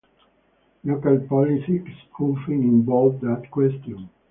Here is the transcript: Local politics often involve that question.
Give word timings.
Local 0.83 1.19
politics 1.29 1.91
often 2.19 2.63
involve 2.63 3.21
that 3.21 3.51
question. 3.51 4.09